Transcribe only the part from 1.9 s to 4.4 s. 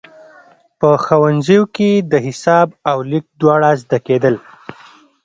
د حساب او لیک دواړه زده کېدل.